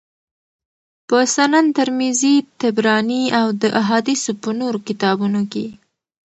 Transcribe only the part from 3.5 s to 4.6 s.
د احاديثو په